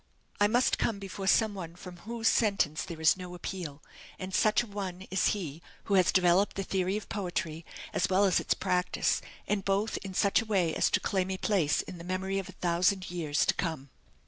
[0.39, 3.83] I must come before some one from whose sentence there is no appeal;
[4.17, 8.25] and such a one is he who has developed the theory of poetry as well
[8.25, 11.99] as its practice, and both in such a way as to claim a place in
[11.99, 13.91] the memory of a thousand years to come.